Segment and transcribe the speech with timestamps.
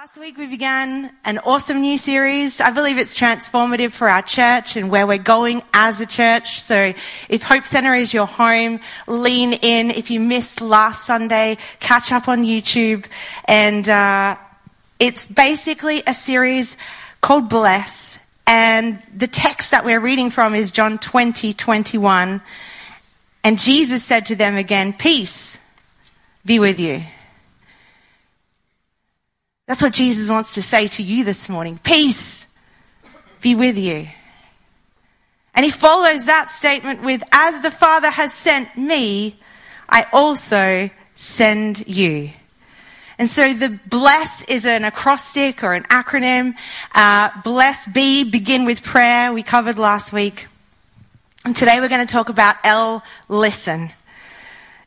[0.00, 2.60] Last week we began an awesome new series.
[2.60, 6.60] I believe it's transformative for our church and where we're going as a church.
[6.60, 6.92] So
[7.28, 9.90] if Hope Center is your home, lean in.
[9.90, 13.06] If you missed last Sunday, catch up on YouTube.
[13.46, 14.36] And uh,
[15.00, 16.76] it's basically a series
[17.20, 18.24] called Bless.
[18.46, 22.40] And the text that we're reading from is John 20, 21.
[23.42, 25.58] And Jesus said to them again, Peace
[26.46, 27.02] be with you.
[29.68, 31.78] That's what Jesus wants to say to you this morning.
[31.84, 32.46] Peace
[33.42, 34.08] be with you.
[35.54, 39.36] And he follows that statement with, as the Father has sent me,
[39.86, 42.30] I also send you.
[43.18, 46.54] And so the bless is an acrostic or an acronym.
[46.94, 49.34] Uh, bless be, begin with prayer.
[49.34, 50.46] We covered last week.
[51.44, 53.90] And today we're going to talk about L, listen.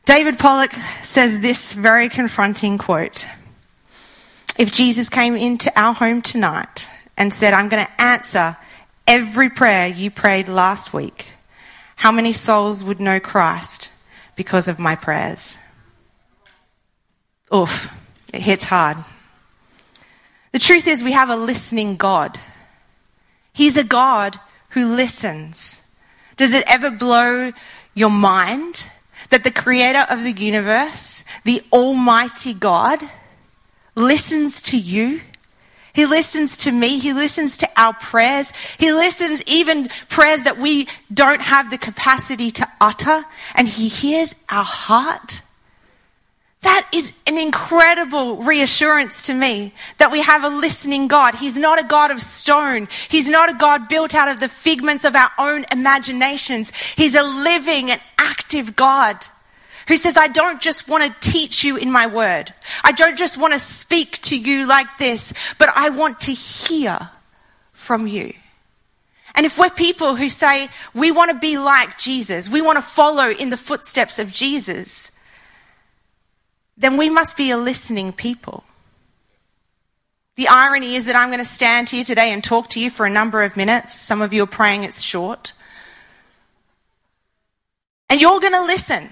[0.06, 0.74] David Pollock
[1.04, 3.28] says this very confronting quote.
[4.58, 8.58] If Jesus came into our home tonight and said, I'm going to answer
[9.08, 11.34] every prayer you prayed last week,
[11.96, 13.92] how many souls would know Christ
[14.36, 15.58] because of my prayers?
[17.54, 17.94] Oof,
[18.34, 18.98] it hits hard.
[20.52, 22.40] The truth is, we have a listening God.
[23.54, 25.82] He's a God who listens.
[26.38, 27.52] Does it ever blow
[27.94, 28.88] your mind
[29.30, 33.00] that the creator of the universe, the Almighty God,
[34.02, 35.22] listens to you.
[35.94, 37.00] He listens to me.
[37.00, 38.54] He listens to our prayers.
[38.78, 44.36] He listens even prayers that we don't have the capacity to utter and he hears
[44.50, 45.42] our heart.
[46.62, 51.36] That is an incredible reassurance to me that we have a listening God.
[51.36, 52.88] He's not a God of stone.
[53.10, 56.72] He's not a God built out of the figments of our own imaginations.
[56.96, 59.26] He's a living and active God
[59.88, 62.54] who says, I don't just want to teach you in my word.
[62.84, 67.10] I don't just want to speak to you like this, but I want to hear
[67.72, 68.34] from you.
[69.34, 72.82] And if we're people who say we want to be like Jesus, we want to
[72.82, 75.12] follow in the footsteps of Jesus,
[76.78, 78.64] then we must be a listening people.
[80.36, 83.06] The irony is that I'm going to stand here today and talk to you for
[83.06, 83.96] a number of minutes.
[83.96, 85.54] Some of you are praying it's short.
[88.10, 89.10] And you're going to listen.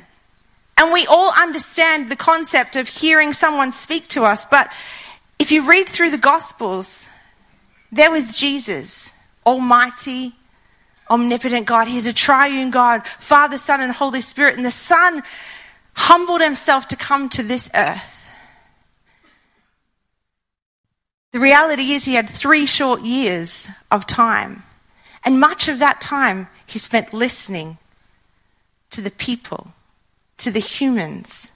[0.79, 4.45] And we all understand the concept of hearing someone speak to us.
[4.45, 4.71] But
[5.37, 7.09] if you read through the Gospels,
[7.91, 9.13] there was Jesus,
[9.45, 10.33] Almighty,
[11.09, 11.89] omnipotent God.
[11.89, 14.55] He's a triune God, Father, Son, and Holy Spirit.
[14.55, 15.21] And the Son
[15.95, 18.29] humbled himself to come to this earth.
[21.33, 24.63] The reality is, he had three short years of time.
[25.25, 27.79] And much of that time he spent listening
[28.91, 29.73] to the people
[30.39, 31.51] to the humans,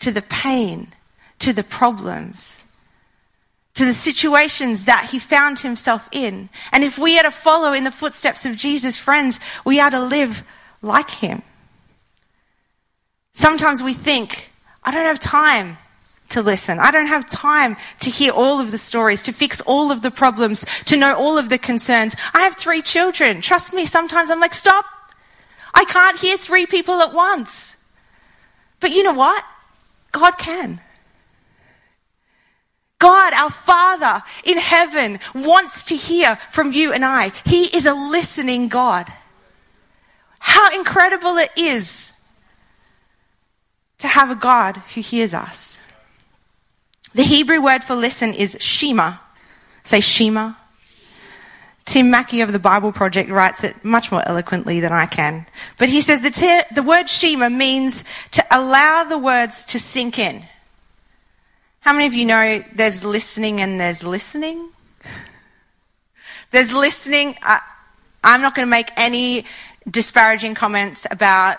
[0.00, 0.92] to the pain,
[1.40, 2.64] to the problems,
[3.74, 6.48] to the situations that he found himself in.
[6.72, 10.00] And if we are to follow in the footsteps of Jesus, friends, we are to
[10.00, 10.44] live
[10.82, 11.42] like him.
[13.32, 14.50] Sometimes we think,
[14.82, 15.78] I don't have time
[16.30, 16.78] to listen.
[16.78, 20.10] I don't have time to hear all of the stories, to fix all of the
[20.10, 22.14] problems, to know all of the concerns.
[22.34, 23.40] I have three children.
[23.40, 24.84] Trust me, sometimes I'm like, stop.
[25.72, 27.77] I can't hear three people at once.
[28.80, 29.44] But you know what?
[30.12, 30.80] God can.
[32.98, 37.32] God, our Father in heaven, wants to hear from you and I.
[37.44, 39.12] He is a listening God.
[40.40, 42.12] How incredible it is
[43.98, 45.80] to have a God who hears us.
[47.14, 49.14] The Hebrew word for listen is shema.
[49.82, 50.54] Say shema.
[51.88, 55.46] Tim Mackie of the Bible Project writes it much more eloquently than I can.
[55.78, 60.18] But he says the, te- the word Shema means to allow the words to sink
[60.18, 60.44] in.
[61.80, 64.68] How many of you know there's listening and there's listening?
[66.50, 67.36] There's listening.
[67.40, 67.60] I,
[68.22, 69.46] I'm not going to make any
[69.90, 71.56] disparaging comments about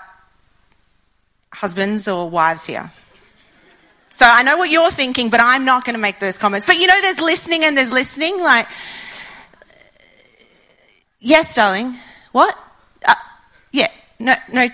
[1.51, 2.91] husbands or wives here.
[4.09, 6.67] So I know what you're thinking, but I'm not going to make those comments.
[6.67, 8.39] But you know, there's listening and there's listening.
[8.39, 8.67] Like,
[11.19, 11.95] Yes, darling.
[12.31, 12.57] What?
[13.05, 13.15] Uh,
[13.71, 13.91] yeah.
[14.19, 14.69] No, no.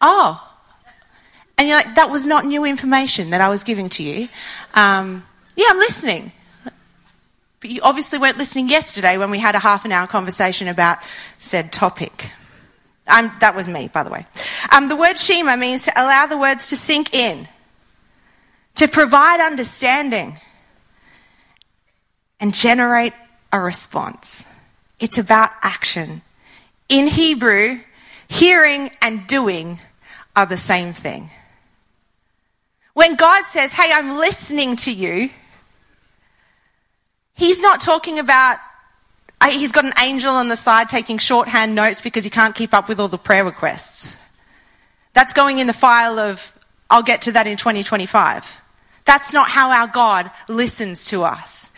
[0.00, 0.44] Oh.
[1.56, 4.28] And you're like, that was not new information that I was giving to you.
[4.74, 5.26] Um,
[5.56, 6.32] yeah, I'm listening.
[7.60, 10.98] But you obviously weren't listening yesterday when we had a half an hour conversation about
[11.38, 12.30] said topic.
[13.08, 14.26] Um, that was me, by the way.
[14.70, 17.48] Um, the word Shema means to allow the words to sink in,
[18.76, 20.38] to provide understanding,
[22.38, 23.14] and generate
[23.52, 24.46] a response.
[25.00, 26.22] It's about action.
[26.88, 27.80] In Hebrew,
[28.26, 29.80] hearing and doing
[30.34, 31.30] are the same thing.
[32.94, 35.30] When God says, Hey, I'm listening to you,
[37.34, 38.58] He's not talking about
[39.40, 42.74] uh, he's got an angel on the side taking shorthand notes because he can't keep
[42.74, 44.18] up with all the prayer requests.
[45.14, 46.58] That's going in the file of,
[46.90, 48.60] I'll get to that in 2025.
[49.04, 51.70] That's not how our God listens to us.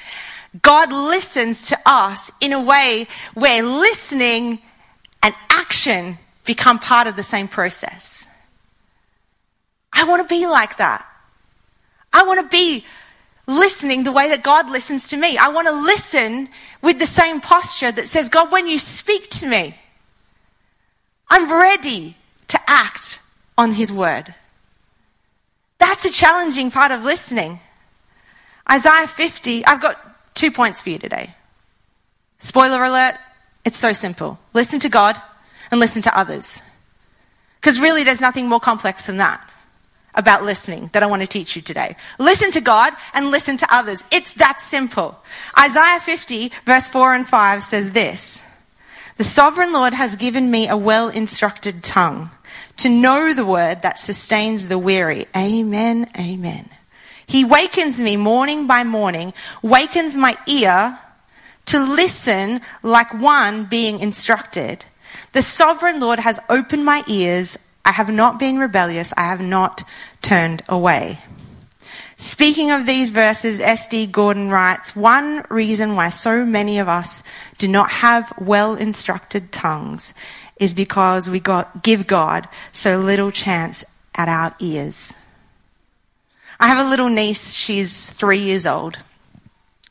[0.62, 4.60] God listens to us in a way where listening
[5.22, 8.26] and action become part of the same process.
[9.92, 11.06] I want to be like that.
[12.12, 12.84] I want to be
[13.46, 15.36] listening the way that God listens to me.
[15.36, 16.48] I want to listen
[16.82, 19.76] with the same posture that says, God, when you speak to me,
[21.28, 22.16] I'm ready
[22.48, 23.20] to act
[23.56, 24.34] on His word.
[25.78, 27.60] That's a challenging part of listening.
[28.70, 30.09] Isaiah 50, I've got
[30.40, 31.34] two points for you today.
[32.38, 33.16] Spoiler alert,
[33.64, 34.38] it's so simple.
[34.54, 35.20] Listen to God
[35.70, 36.62] and listen to others.
[37.60, 39.46] Because really, there's nothing more complex than that
[40.14, 41.94] about listening that I want to teach you today.
[42.18, 44.02] Listen to God and listen to others.
[44.10, 45.22] It's that simple.
[45.58, 48.42] Isaiah 50, verse 4 and 5 says this
[49.18, 52.30] The sovereign Lord has given me a well instructed tongue
[52.78, 55.26] to know the word that sustains the weary.
[55.36, 56.70] Amen, amen.
[57.30, 59.32] He wakens me morning by morning,
[59.62, 60.98] wakens my ear
[61.66, 64.84] to listen like one being instructed.
[65.30, 67.56] The sovereign Lord has opened my ears.
[67.84, 69.14] I have not been rebellious.
[69.16, 69.84] I have not
[70.20, 71.20] turned away.
[72.16, 74.06] Speaking of these verses, S.D.
[74.06, 77.22] Gordon writes, one reason why so many of us
[77.58, 80.14] do not have well instructed tongues
[80.56, 83.84] is because we got, give God so little chance
[84.16, 85.14] at our ears.
[86.62, 88.98] I have a little niece, she's three years old.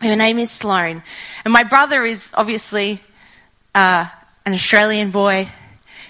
[0.02, 1.02] Her name is Sloane.
[1.44, 3.02] And my brother is obviously
[3.74, 4.06] uh,
[4.46, 5.50] an Australian boy,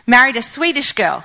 [0.06, 1.24] married a Swedish girl.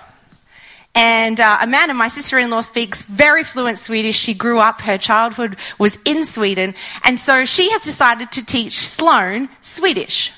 [0.95, 4.17] And uh, Amanda, my sister in law, speaks very fluent Swedish.
[4.17, 6.77] She grew up, her childhood was in Sweden.
[7.03, 10.33] And so she has decided to teach Sloane Swedish.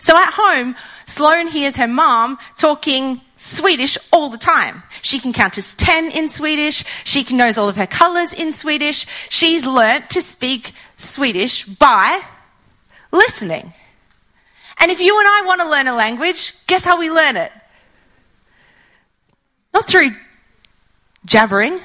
[0.00, 0.74] So at home,
[1.06, 4.82] Sloane hears her mom talking Swedish all the time.
[5.00, 6.84] She can count to 10 in Swedish.
[7.04, 9.06] She knows all of her colors in Swedish.
[9.30, 12.20] She's learnt to speak Swedish by
[13.10, 13.72] listening.
[14.78, 17.50] And if you and I want to learn a language, guess how we learn it?
[19.72, 20.10] Not through
[21.24, 21.80] jabbering,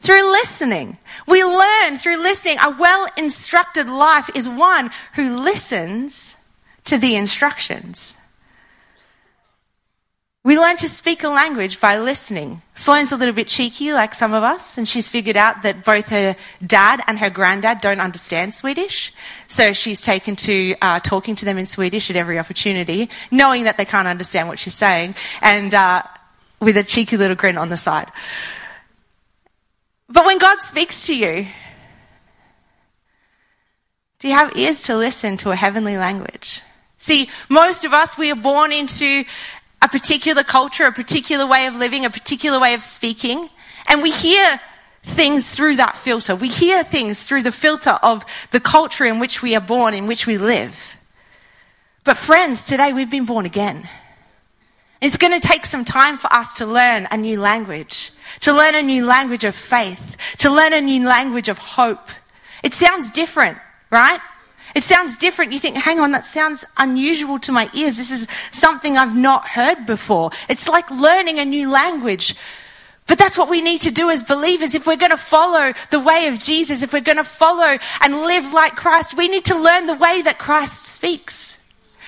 [0.00, 0.98] through listening.
[1.26, 2.58] We learn through listening.
[2.62, 6.36] A well instructed life is one who listens
[6.84, 8.18] to the instructions.
[10.44, 12.62] We learn to speak a language by listening.
[12.74, 16.08] Sloane's a little bit cheeky, like some of us, and she's figured out that both
[16.08, 16.34] her
[16.66, 19.14] dad and her granddad don't understand Swedish.
[19.46, 23.76] So she's taken to uh, talking to them in Swedish at every opportunity, knowing that
[23.76, 25.14] they can't understand what she's saying.
[25.40, 26.02] And uh,
[26.62, 28.10] with a cheeky little grin on the side.
[30.08, 31.46] But when God speaks to you,
[34.18, 36.62] do you have ears to listen to a heavenly language?
[36.98, 39.24] See, most of us, we are born into
[39.82, 43.50] a particular culture, a particular way of living, a particular way of speaking,
[43.88, 44.60] and we hear
[45.02, 46.36] things through that filter.
[46.36, 50.06] We hear things through the filter of the culture in which we are born, in
[50.06, 50.96] which we live.
[52.04, 53.88] But friends, today we've been born again.
[55.00, 58.76] It's going to take some time for us to learn a new language, to learn
[58.76, 62.08] a new language of faith, to learn a new language of hope.
[62.62, 63.58] It sounds different,
[63.90, 64.20] right?
[64.74, 65.52] It sounds different.
[65.52, 67.96] You think, hang on, that sounds unusual to my ears.
[67.96, 70.30] This is something I've not heard before.
[70.48, 72.34] It's like learning a new language.
[73.06, 74.74] But that's what we need to do as believers.
[74.74, 78.22] If we're going to follow the way of Jesus, if we're going to follow and
[78.22, 81.58] live like Christ, we need to learn the way that Christ speaks.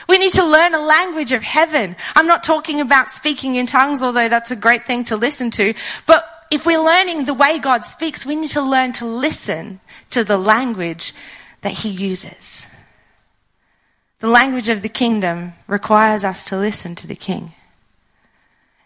[0.09, 1.97] We need to learn a language of heaven.
[2.15, 5.75] I'm not talking about speaking in tongues, although that's a great thing to listen to.
[6.07, 10.23] But if we're learning the way God speaks, we need to learn to listen to
[10.23, 11.13] the language
[11.65, 12.67] that He uses.
[14.21, 17.53] The language of the kingdom requires us to listen to the King.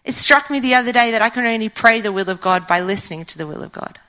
[0.05, 2.67] It struck me the other day that I can only pray the will of God
[2.67, 3.99] by listening to the will of God.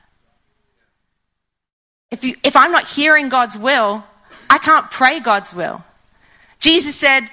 [2.13, 4.05] If, you, if I'm not hearing God's will,
[4.49, 5.83] I can't pray God's will.
[6.61, 7.29] Jesus said,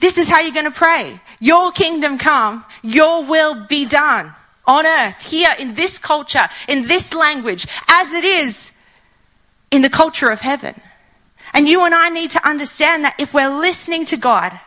[0.00, 1.20] This is how you're going to pray.
[1.38, 4.34] Your kingdom come, your will be done
[4.66, 8.72] on earth, here in this culture, in this language, as it is
[9.70, 10.80] in the culture of heaven.
[11.52, 14.58] And you and I need to understand that if we're listening to God,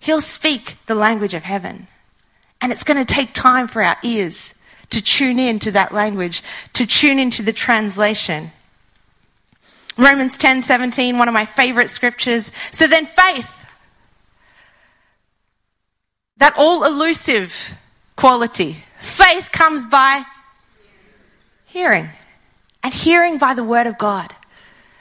[0.00, 1.88] He'll speak the language of heaven.
[2.60, 4.54] And it's going to take time for our ears
[4.90, 6.42] to tune in to that language,
[6.74, 8.52] to tune into the translation.
[9.96, 12.52] Romans 10 17, one of my favorite scriptures.
[12.70, 13.52] So then faith,
[16.36, 17.74] that all elusive
[18.16, 20.22] quality, faith comes by
[21.66, 22.08] hearing,
[22.82, 24.34] and hearing by the word of God.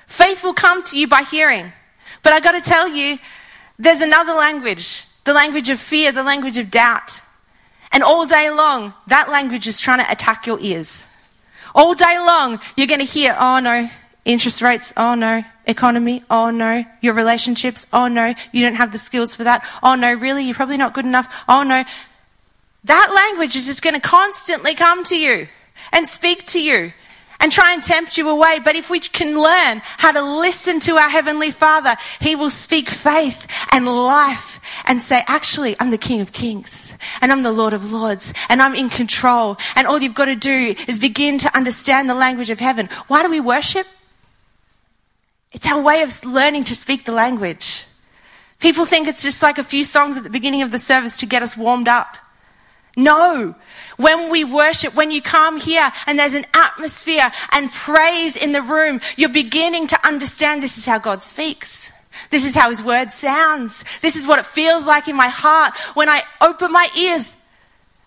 [0.08, 1.72] Faith will come to you by hearing.
[2.24, 3.18] But I got to tell you,
[3.78, 7.20] there's another language the language of fear, the language of doubt.
[7.92, 11.06] And all day long, that language is trying to attack your ears.
[11.76, 13.90] All day long, you're going to hear, oh no,
[14.24, 18.98] interest rates, oh no, economy, oh no, your relationships, oh no, you don't have the
[18.98, 21.84] skills for that, oh no, really, you're probably not good enough, oh no.
[22.86, 25.50] That language is just going to constantly come to you
[25.92, 26.94] and speak to you
[27.40, 28.60] and try and tempt you away.
[28.64, 32.90] But if we can learn how to listen to our Heavenly Father, He will speak
[32.90, 37.74] faith and life and say, actually, I'm the King of Kings and I'm the Lord
[37.74, 39.58] of Lords and I'm in control.
[39.76, 42.90] And all you've got to do is begin to understand the language of heaven.
[43.08, 43.88] Why do we worship?
[45.52, 47.86] It's our way of learning to speak the language.
[48.60, 51.26] People think it's just like a few songs at the beginning of the service to
[51.26, 52.18] get us warmed up.
[52.98, 53.56] No.
[53.98, 58.62] When we worship, when you come here and there's an atmosphere and praise in the
[58.62, 61.92] room, you're beginning to understand this is how God speaks.
[62.32, 63.86] This is how his word sounds.
[64.02, 67.38] This is what it feels like in my heart when I open my ears.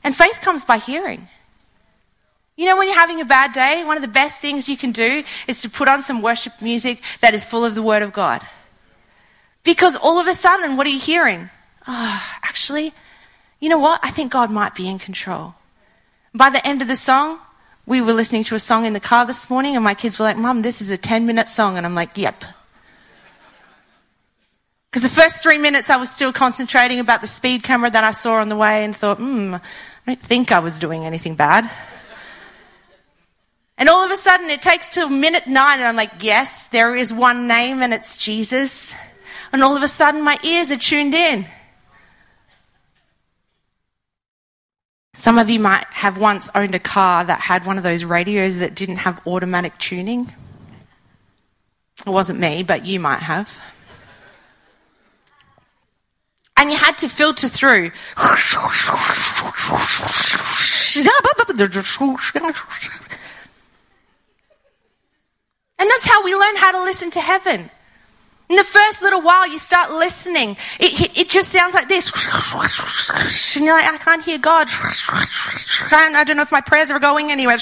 [0.02, 1.28] And faith comes by hearing.
[2.56, 4.90] You know, when you're having a bad day, one of the best things you can
[4.90, 8.12] do is to put on some worship music that is full of the word of
[8.12, 8.42] God.
[9.62, 11.48] Because all of a sudden, what are you hearing?
[11.86, 12.92] Oh, actually,
[13.60, 14.00] you know what?
[14.02, 15.54] I think God might be in control.
[16.34, 17.38] By the end of the song,
[17.86, 20.24] we were listening to a song in the car this morning, and my kids were
[20.24, 21.76] like, Mum, this is a 10 minute song.
[21.76, 22.44] And I'm like, Yep.
[24.90, 28.10] Because the first three minutes I was still concentrating about the speed camera that I
[28.10, 29.60] saw on the way and thought, hmm, I
[30.04, 31.70] don't think I was doing anything bad.
[33.78, 36.96] And all of a sudden it takes till minute nine and I'm like, yes, there
[36.96, 38.94] is one name and it's Jesus.
[39.52, 41.46] And all of a sudden my ears are tuned in.
[45.20, 48.56] Some of you might have once owned a car that had one of those radios
[48.60, 50.32] that didn't have automatic tuning.
[52.06, 53.60] It wasn't me, but you might have.
[56.56, 57.90] And you had to filter through.
[65.78, 67.68] And that's how we learn how to listen to heaven.
[68.50, 70.56] In the first little while, you start listening.
[70.80, 72.10] It, it just sounds like this.
[73.56, 74.66] And you're like, I can't hear God.
[75.92, 77.58] And I don't know if my prayers are going anywhere.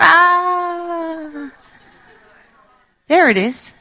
[0.00, 1.52] Ah.
[3.06, 3.72] There it is.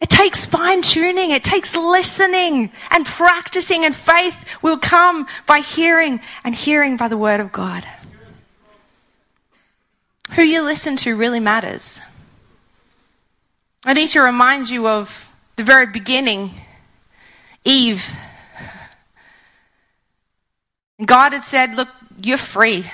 [0.00, 1.30] It takes fine tuning.
[1.30, 7.18] It takes listening and practicing and faith will come by hearing and hearing by the
[7.18, 7.86] word of God.
[10.32, 12.00] Who you listen to really matters.
[13.84, 16.52] I need to remind you of the very beginning
[17.64, 18.10] Eve.
[21.04, 21.88] God had said, Look,
[22.22, 22.84] you're free.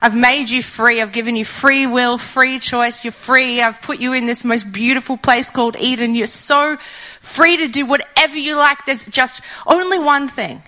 [0.00, 1.02] I've made you free.
[1.02, 3.04] I've given you free will, free choice.
[3.04, 3.60] You're free.
[3.60, 6.14] I've put you in this most beautiful place called Eden.
[6.14, 6.76] You're so
[7.20, 8.84] free to do whatever you like.
[8.86, 10.62] There's just only one thing.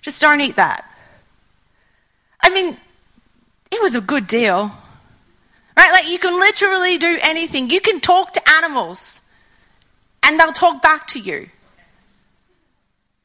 [0.00, 0.84] Just don't eat that.
[2.42, 2.76] I mean,
[3.70, 4.72] it was a good deal.
[5.78, 5.92] Right?
[5.92, 7.70] Like you can literally do anything.
[7.70, 9.20] You can talk to animals
[10.24, 11.50] and they'll talk back to you.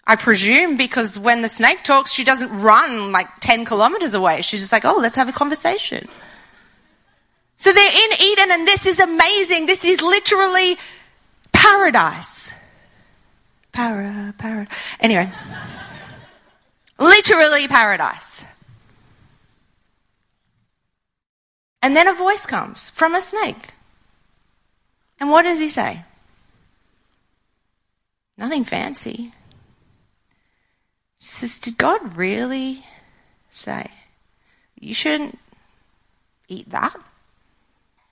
[0.05, 4.43] I presume because when the snake talks, she doesn't run like 10 kilometers away.
[4.43, 6.07] She's just like, oh, let's have a conversation.
[7.57, 9.65] So they're in Eden and this is amazing.
[9.65, 10.77] This is literally
[11.53, 12.53] paradise.
[13.71, 14.67] Para, para.
[14.99, 15.31] Anyway,
[16.99, 18.45] literally paradise.
[21.83, 23.73] And then a voice comes from a snake.
[25.19, 26.05] And what does he say?
[28.37, 29.33] Nothing fancy.
[31.19, 32.85] She says, Did God really
[33.51, 33.87] say
[34.79, 35.37] you shouldn't
[36.47, 36.95] eat that?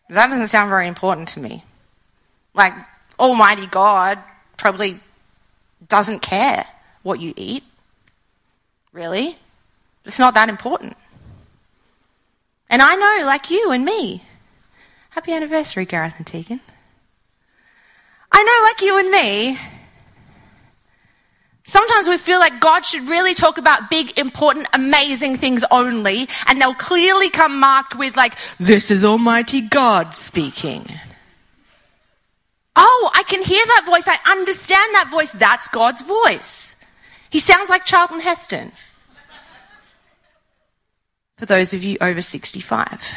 [0.10, 1.64] That doesn't sound very important to me.
[2.54, 2.74] Like,
[3.18, 4.20] Almighty God
[4.58, 5.00] probably
[5.88, 6.66] doesn't care
[7.04, 7.64] what you eat.
[8.92, 9.38] Really?
[10.04, 10.98] It's not that important.
[12.72, 14.24] And I know, like you and me,
[15.10, 16.62] happy anniversary, Gareth and Tegan.
[18.32, 19.60] I know, like you and me,
[21.66, 26.62] sometimes we feel like God should really talk about big, important, amazing things only, and
[26.62, 30.98] they'll clearly come marked with, like, this is Almighty God speaking.
[32.78, 34.08] Oh, I can hear that voice.
[34.08, 35.34] I understand that voice.
[35.34, 36.78] That's God's voice.
[37.30, 38.72] He sounds like Charlton Heston
[41.42, 43.14] for those of you over 65.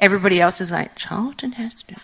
[0.00, 1.98] Everybody else is like, Charlton Heston.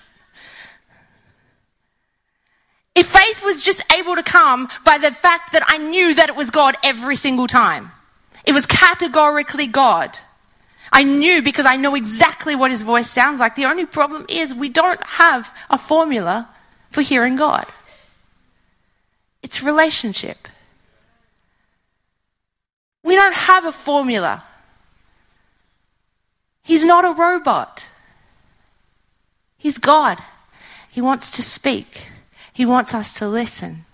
[2.95, 6.37] If faith was just able to come by the fact that I knew that it
[6.37, 7.93] was God every single time,
[8.45, 10.19] it was categorically God.
[10.93, 13.55] I knew because I know exactly what his voice sounds like.
[13.55, 16.51] The only problem is we don't have a formula
[16.91, 17.65] for hearing God.
[19.43, 20.47] It's relationship.
[23.03, 24.45] We don't have a formula.
[26.63, 27.87] He's not a robot.
[29.57, 30.23] He's God.
[30.91, 32.09] He wants to speak.
[32.53, 33.85] He wants us to listen.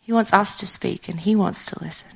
[0.00, 2.10] He wants us to speak and he wants to listen.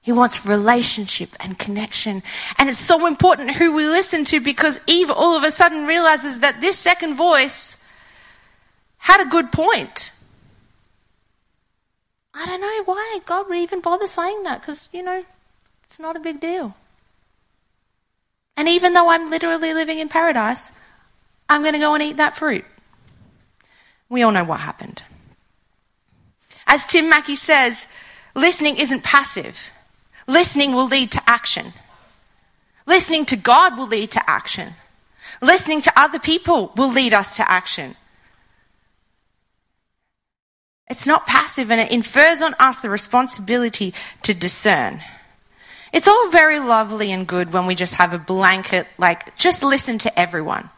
[0.00, 2.22] He wants relationship and connection.
[2.56, 6.40] And it's so important who we listen to because Eve all of a sudden realizes
[6.40, 7.82] that this second voice
[8.98, 10.12] had a good point.
[12.32, 15.24] I don't know why God would even bother saying that because, you know,
[15.84, 16.74] it's not a big deal.
[18.58, 20.72] And even though I'm literally living in paradise,
[21.48, 22.64] I'm going to go and eat that fruit.
[24.08, 25.04] We all know what happened.
[26.66, 27.86] As Tim Mackie says,
[28.34, 29.70] listening isn't passive.
[30.26, 31.72] Listening will lead to action.
[32.84, 34.74] Listening to God will lead to action.
[35.40, 37.94] Listening to other people will lead us to action.
[40.90, 45.00] It's not passive and it infers on us the responsibility to discern.
[45.92, 49.98] It's all very lovely and good when we just have a blanket, like, just listen
[50.00, 50.70] to everyone.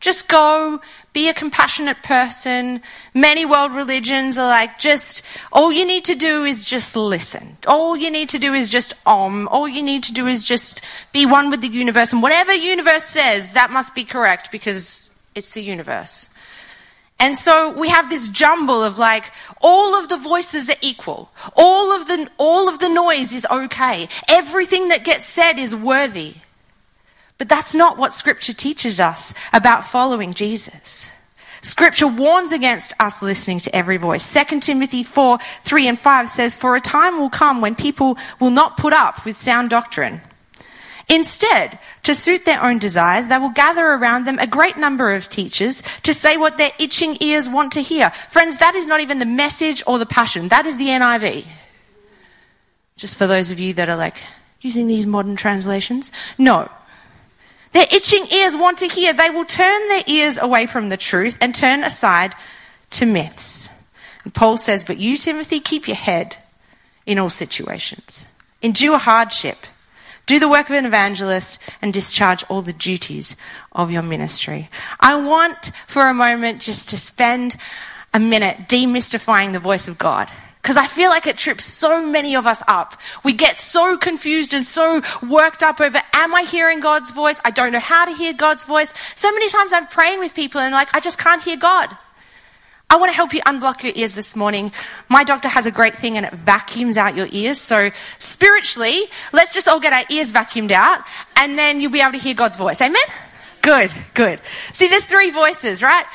[0.00, 0.80] Just go,
[1.12, 2.82] be a compassionate person.
[3.14, 7.56] Many world religions are like, just, all you need to do is just listen.
[7.66, 9.48] All you need to do is just om.
[9.48, 12.12] All you need to do is just be one with the universe.
[12.12, 16.28] And whatever universe says, that must be correct because it's the universe.
[17.20, 21.30] And so we have this jumble of like, all of the voices are equal.
[21.56, 24.08] All of the, all of the noise is okay.
[24.28, 26.34] Everything that gets said is worthy.
[27.36, 31.10] But that's not what scripture teaches us about following Jesus.
[31.60, 34.32] Scripture warns against us listening to every voice.
[34.32, 38.50] 2 Timothy 4, 3 and 5 says, For a time will come when people will
[38.50, 40.20] not put up with sound doctrine
[41.10, 45.30] Instead, to suit their own desires, they will gather around them a great number of
[45.30, 48.10] teachers to say what their itching ears want to hear.
[48.28, 50.48] Friends, that is not even the message or the passion.
[50.48, 51.46] That is the NIV.
[52.96, 54.22] Just for those of you that are like
[54.60, 56.12] using these modern translations.
[56.36, 56.68] No.
[57.72, 59.12] Their itching ears want to hear.
[59.12, 62.34] They will turn their ears away from the truth and turn aside
[62.90, 63.70] to myths.
[64.24, 66.36] And Paul says, But you, Timothy, keep your head
[67.06, 68.26] in all situations.
[68.60, 69.58] Endure hardship
[70.28, 73.34] do the work of an evangelist and discharge all the duties
[73.72, 74.68] of your ministry.
[75.00, 77.56] I want for a moment just to spend
[78.12, 80.30] a minute demystifying the voice of God.
[80.60, 83.00] Because I feel like it trips so many of us up.
[83.24, 87.40] We get so confused and so worked up over, am I hearing God's voice?
[87.42, 88.92] I don't know how to hear God's voice.
[89.14, 91.96] So many times I'm praying with people and like, I just can't hear God.
[92.90, 94.72] I want to help you unblock your ears this morning.
[95.10, 97.58] My doctor has a great thing and it vacuums out your ears.
[97.60, 101.00] So spiritually, let's just all get our ears vacuumed out
[101.36, 102.80] and then you'll be able to hear God's voice.
[102.80, 103.02] Amen?
[103.60, 104.40] Good, good.
[104.72, 106.06] See, there's three voices, right?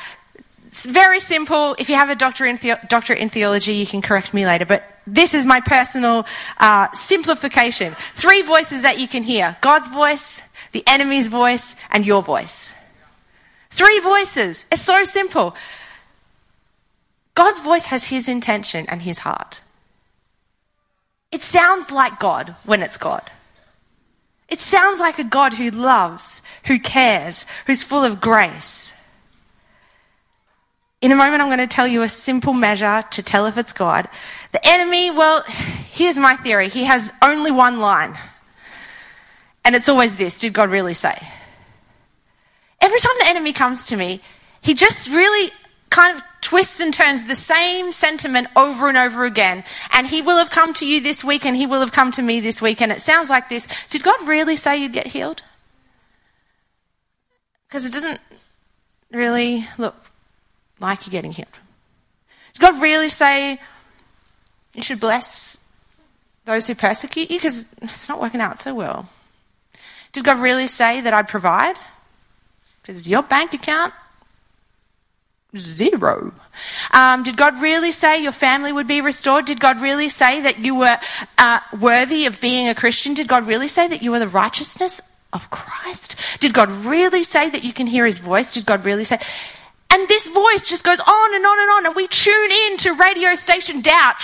[0.66, 1.76] It's very simple.
[1.78, 4.82] If you have a doctorate in, the- in theology, you can correct me later, but
[5.06, 6.26] this is my personal
[6.58, 7.94] uh, simplification.
[8.14, 12.74] Three voices that you can hear God's voice, the enemy's voice, and your voice.
[13.70, 14.66] Three voices.
[14.72, 15.54] It's so simple.
[17.34, 19.60] God's voice has his intention and his heart.
[21.32, 23.30] It sounds like God when it's God.
[24.48, 28.94] It sounds like a God who loves, who cares, who's full of grace.
[31.00, 33.72] In a moment, I'm going to tell you a simple measure to tell if it's
[33.72, 34.08] God.
[34.52, 36.68] The enemy, well, here's my theory.
[36.68, 38.16] He has only one line.
[39.64, 41.18] And it's always this Did God really say?
[42.80, 44.20] Every time the enemy comes to me,
[44.60, 45.50] he just really
[45.94, 49.62] kind of twists and turns the same sentiment over and over again.
[49.92, 52.22] And he will have come to you this week and he will have come to
[52.22, 52.82] me this week.
[52.82, 55.42] And it sounds like this Did God really say you'd get healed?
[57.68, 58.20] Because it doesn't
[59.12, 59.94] really look
[60.80, 61.48] like you're getting healed.
[62.54, 63.60] Did God really say
[64.74, 65.58] you should bless
[66.44, 67.38] those who persecute you?
[67.38, 69.08] Because it's not working out so well.
[70.12, 71.76] Did God really say that I'd provide?
[72.82, 73.94] Because your bank account
[75.56, 76.32] Zero.
[76.92, 79.44] Um, did God really say your family would be restored?
[79.44, 80.98] Did God really say that you were
[81.38, 83.14] uh, worthy of being a Christian?
[83.14, 85.00] Did God really say that you were the righteousness
[85.32, 86.16] of Christ?
[86.40, 88.54] Did God really say that you can hear his voice?
[88.54, 89.18] Did God really say?
[89.90, 92.94] And this voice just goes on and on and on, and we tune in to
[92.94, 94.16] radio station doubt.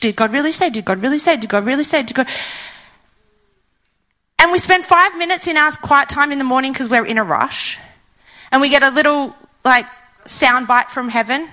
[0.00, 0.70] Did God really say?
[0.70, 1.36] Did God really say?
[1.36, 2.02] Did God really say?
[2.02, 2.28] Did God.
[4.38, 7.18] And we spend five minutes in our quiet time in the morning because we're in
[7.18, 7.78] a rush.
[8.50, 9.84] And we get a little, like,
[10.28, 11.48] soundbite from heaven.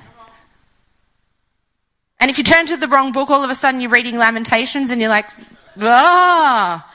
[2.20, 4.90] And if you turn to the wrong book, all of a sudden you're reading Lamentations
[4.92, 5.26] and you're like,
[5.80, 6.92] ah.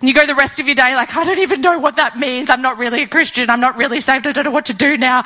[0.00, 2.18] And you go the rest of your day like, I don't even know what that
[2.18, 2.50] means.
[2.50, 3.50] I'm not really a Christian.
[3.50, 4.26] I'm not really saved.
[4.26, 5.24] I don't know what to do now.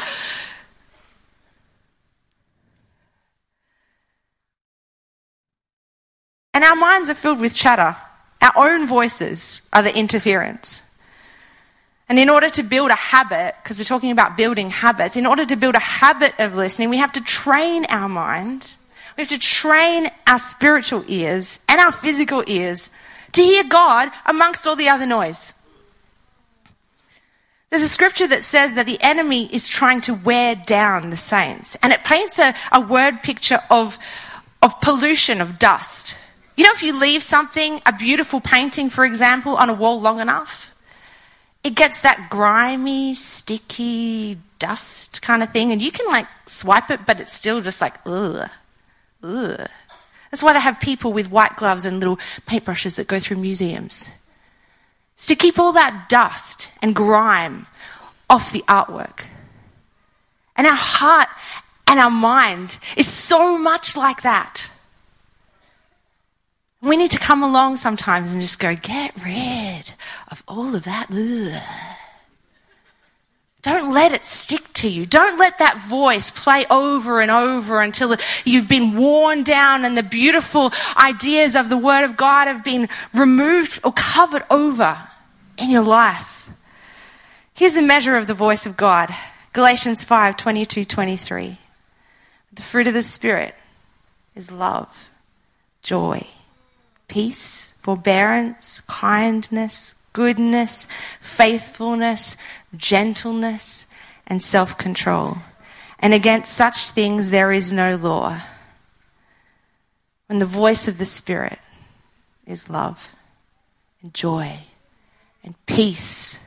[6.55, 7.97] And our minds are filled with chatter.
[8.41, 10.83] Our own voices are the interference.
[12.09, 15.45] And in order to build a habit, because we're talking about building habits, in order
[15.45, 18.77] to build a habit of listening, we have to train our mind.
[19.17, 22.89] We have to train our spiritual ears and our physical ears
[23.33, 25.53] to hear God amongst all the other noise.
[27.71, 31.77] There's a scripture that says that the enemy is trying to wear down the saints,
[31.83, 33.99] and it paints a, a word picture of,
[34.63, 36.17] of pollution, of dust.
[36.57, 40.21] You know, if you leave something, a beautiful painting, for example, on a wall long
[40.21, 40.68] enough,
[41.65, 47.07] it gets that grimy, sticky dust kind of thing, and you can like swipe it,
[47.07, 48.49] but it's still just like, ugh,
[49.23, 49.69] ugh.
[50.31, 54.11] That's why they have people with white gloves and little paintbrushes that go through museums.
[55.15, 57.67] It's to keep all that dust and grime
[58.29, 59.25] off the artwork.
[60.55, 61.29] And our heart
[61.87, 64.71] and our mind is so much like that.
[66.81, 69.93] We need to come along sometimes and just go, get rid
[70.29, 71.11] of all of that.
[71.11, 71.63] Ugh.
[73.63, 75.05] Don't let it stick to you.
[75.05, 80.05] Don't let that voice play over and over until you've been worn down and the
[80.05, 85.09] beautiful ideas of the Word of God have been removed or covered over
[85.59, 86.49] in your life.
[87.53, 89.13] Here's the measure of the voice of God
[89.53, 91.59] Galatians 5 22 23.
[92.53, 93.57] The fruit of the Spirit
[94.37, 95.11] is love,
[95.83, 96.29] joy
[97.09, 100.87] peace, forbearance, kindness, goodness,
[101.21, 102.37] faithfulness,
[102.77, 103.87] gentleness,
[104.27, 105.39] and self control.
[105.99, 108.41] And against such things there is no law.
[110.27, 111.59] When the voice of the Spirit
[112.47, 113.13] is love
[114.03, 114.59] and joy
[115.43, 116.39] and peace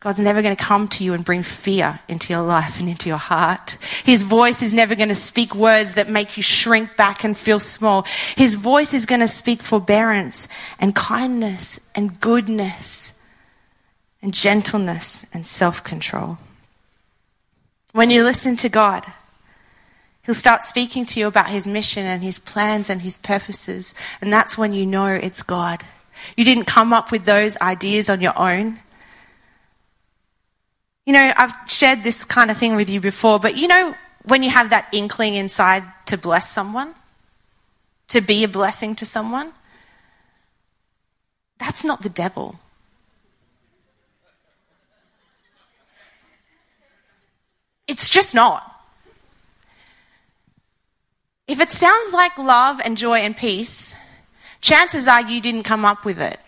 [0.00, 3.10] God's never going to come to you and bring fear into your life and into
[3.10, 3.76] your heart.
[4.02, 7.60] His voice is never going to speak words that make you shrink back and feel
[7.60, 8.06] small.
[8.34, 13.12] His voice is going to speak forbearance and kindness and goodness
[14.22, 16.38] and gentleness and self control.
[17.92, 19.04] When you listen to God,
[20.22, 23.94] He'll start speaking to you about His mission and His plans and His purposes.
[24.22, 25.84] And that's when you know it's God.
[26.38, 28.80] You didn't come up with those ideas on your own.
[31.06, 34.42] You know, I've shared this kind of thing with you before, but you know, when
[34.42, 36.94] you have that inkling inside to bless someone,
[38.08, 39.52] to be a blessing to someone,
[41.58, 42.58] that's not the devil.
[47.86, 48.66] It's just not.
[51.48, 53.96] If it sounds like love and joy and peace,
[54.60, 56.38] chances are you didn't come up with it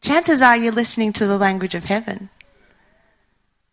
[0.00, 2.30] chances are you're listening to the language of heaven.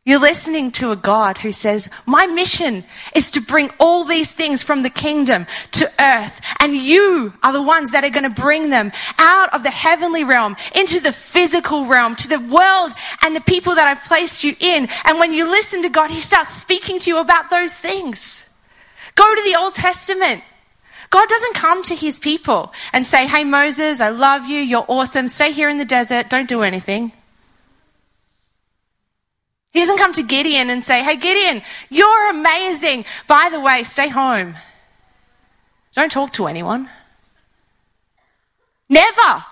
[0.08, 2.84] You're listening to a God who says, My mission
[3.16, 7.64] is to bring all these things from the kingdom to earth, and you are the
[7.64, 11.88] ones that are going to bring them out of the heavenly realm into the physical
[11.88, 12.92] realm, to the world
[13.24, 14.88] and the people that I've placed you in.
[15.06, 18.46] And when you listen to God, He starts speaking to you about those things.
[19.16, 20.44] Go to the Old Testament.
[21.10, 24.60] God doesn't come to his people and say, Hey, Moses, I love you.
[24.60, 25.28] You're awesome.
[25.28, 26.30] Stay here in the desert.
[26.30, 27.12] Don't do anything.
[29.72, 33.06] He doesn't come to Gideon and say, Hey, Gideon, you're amazing.
[33.28, 34.56] By the way, stay home.
[35.94, 36.90] Don't talk to anyone.
[38.90, 39.46] Never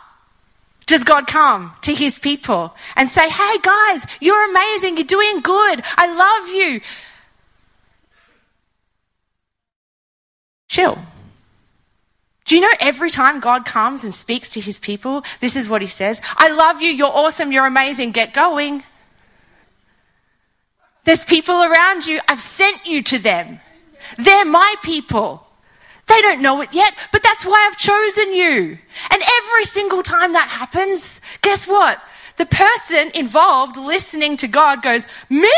[0.86, 4.98] does God come to his people and say, Hey, guys, you're amazing.
[4.98, 5.82] You're doing good.
[5.98, 6.82] I love you.
[10.68, 10.98] Chill.
[12.46, 15.82] Do you know every time God comes and speaks to his people, this is what
[15.82, 18.84] he says I love you, you're awesome, you're amazing, get going.
[21.06, 23.60] There's people around you, I've sent you to them.
[24.18, 25.46] They're my people.
[26.08, 28.78] They don't know it yet, but that's why I've chosen you.
[29.10, 32.02] And every single time that happens, guess what?
[32.38, 35.50] The person involved listening to God goes, Me?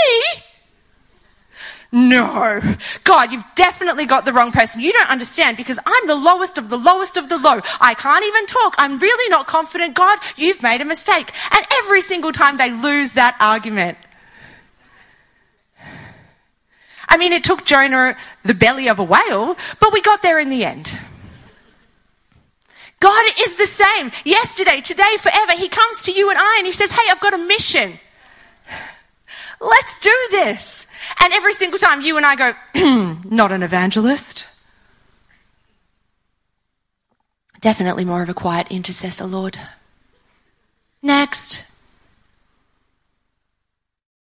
[1.96, 2.62] No.
[3.06, 4.82] God, you've definitely got the wrong person.
[4.82, 7.62] You don't understand because I'm the lowest of the lowest of the low.
[7.80, 8.76] I can't even talk.
[8.78, 9.96] I'm really not confident.
[9.96, 11.32] God, you've made a mistake.
[11.52, 13.98] And every single time they lose that argument.
[17.08, 20.50] I mean, it took Jonah the belly of a whale, but we got there in
[20.50, 21.00] the end.
[23.00, 25.54] God is the same yesterday, today, forever.
[25.54, 28.00] He comes to you and I and he says, Hey, I've got a mission.
[29.66, 30.86] Let's do this.
[31.24, 32.54] And every single time you and I go,
[33.24, 34.46] not an evangelist.
[37.62, 39.58] Definitely more of a quiet intercessor, Lord.
[41.02, 41.64] Next.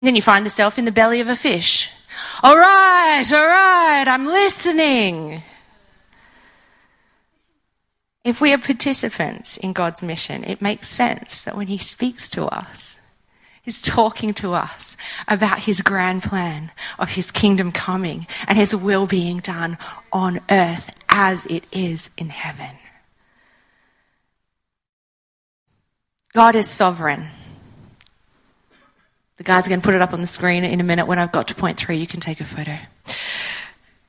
[0.00, 1.90] Then you find yourself in the belly of a fish.
[2.42, 5.42] All right, all right, I'm listening.
[8.24, 12.46] If we are participants in God's mission, it makes sense that when He speaks to
[12.46, 12.95] us,
[13.66, 19.08] He's talking to us about His grand plan of His kingdom coming and His will
[19.08, 19.76] being done
[20.12, 22.70] on earth as it is in heaven.
[26.32, 27.26] God is sovereign.
[29.38, 31.08] The guys are going to put it up on the screen in a minute.
[31.08, 32.78] When I've got to point three, you can take a photo.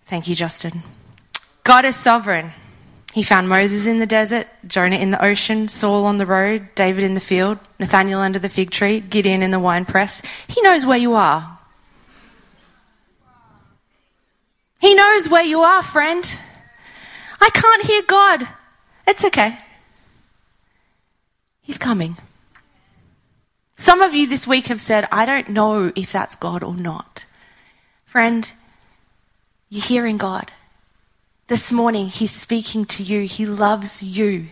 [0.05, 0.83] Thank you, Justin.
[1.63, 2.51] God is sovereign.
[3.17, 7.03] He found Moses in the desert, Jonah in the ocean, Saul on the road, David
[7.03, 10.21] in the field, Nathaniel under the fig tree, Gideon in the wine press.
[10.47, 11.57] He knows where you are.
[14.79, 16.39] He knows where you are, friend.
[17.41, 18.47] I can't hear God.
[19.07, 19.57] It's okay.
[21.63, 22.17] He's coming.
[23.75, 27.25] Some of you this week have said, I don't know if that's God or not.
[28.05, 28.51] Friend,
[29.69, 30.51] you're hearing God.
[31.47, 33.21] This morning, He's speaking to you.
[33.21, 34.47] He loves you.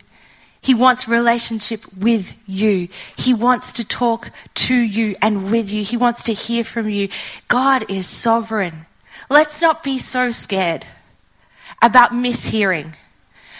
[0.61, 2.87] He wants relationship with you.
[3.17, 5.83] He wants to talk to you and with you.
[5.83, 7.09] He wants to hear from you.
[7.49, 8.85] God is sovereign.
[9.29, 10.87] Let's not be so scared
[11.81, 12.93] about mishearing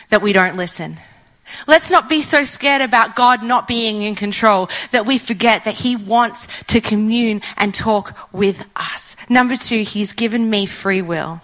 [0.10, 0.98] that we don't listen.
[1.68, 5.76] Let's not be so scared about God not being in control that we forget that
[5.76, 9.18] He wants to commune and talk with us.
[9.30, 11.42] Number two, He's given me free will.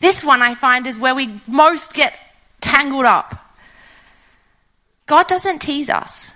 [0.00, 2.14] This one I find is where we most get
[2.60, 3.54] tangled up.
[5.06, 6.34] God doesn't tease us.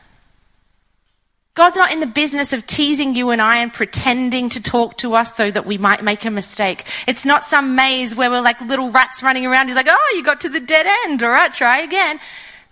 [1.54, 5.14] God's not in the business of teasing you and I and pretending to talk to
[5.14, 6.84] us so that we might make a mistake.
[7.08, 9.66] It's not some maze where we're like little rats running around.
[9.66, 11.22] He's like, oh, you got to the dead end.
[11.22, 12.20] All right, try again.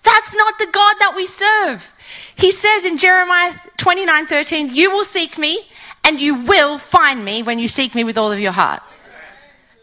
[0.04, 1.92] That's not the God that we serve.
[2.36, 5.60] He says in Jeremiah 29 13, you will seek me
[6.04, 8.82] and you will find me when you seek me with all of your heart.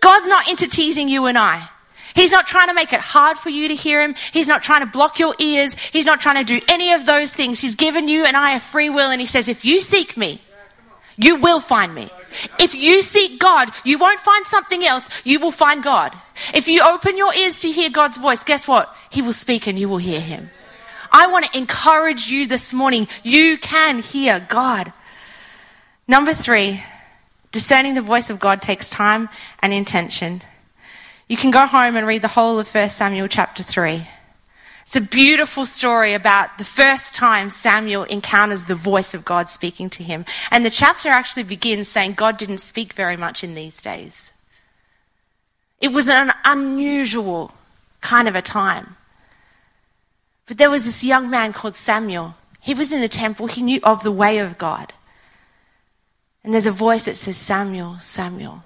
[0.02, 1.70] God's not into teasing you and I.
[2.16, 4.16] He's not trying to make it hard for you to hear him.
[4.32, 5.74] He's not trying to block your ears.
[5.74, 7.60] He's not trying to do any of those things.
[7.60, 10.42] He's given you and I a free will and he says, if you seek me,
[11.18, 12.10] you will find me.
[12.60, 15.10] If you seek God, you won't find something else.
[15.24, 16.16] You will find God.
[16.54, 18.94] If you open your ears to hear God's voice, guess what?
[19.10, 20.50] He will speak and you will hear him.
[21.12, 23.08] I want to encourage you this morning.
[23.24, 24.92] You can hear God.
[26.08, 26.84] Number three,
[27.56, 30.42] Discerning the voice of God takes time and intention.
[31.30, 34.06] You can go home and read the whole of 1 Samuel chapter 3.
[34.82, 39.90] It's a beautiful story about the first time Samuel encounters the voice of God speaking
[39.92, 40.26] to him.
[40.52, 44.34] And the chapter actually begins saying God didn't speak very much in these days.
[45.80, 47.54] It was an unusual
[48.02, 48.98] kind of a time.
[50.46, 52.36] But there was this young man called Samuel.
[52.60, 54.92] He was in the temple, he knew of the way of God.
[56.46, 58.64] And there's a voice that says, Samuel, Samuel.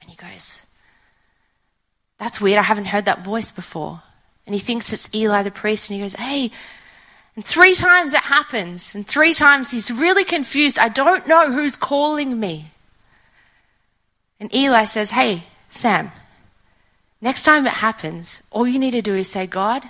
[0.00, 0.64] And he goes,
[2.16, 2.60] That's weird.
[2.60, 4.02] I haven't heard that voice before.
[4.46, 5.90] And he thinks it's Eli the priest.
[5.90, 6.52] And he goes, Hey.
[7.34, 8.94] And three times it happens.
[8.94, 10.78] And three times he's really confused.
[10.78, 12.70] I don't know who's calling me.
[14.38, 16.12] And Eli says, Hey, Sam,
[17.20, 19.82] next time it happens, all you need to do is say, God,